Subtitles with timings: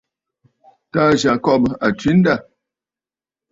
[0.91, 2.35] Taà Yacob a tswe andâ.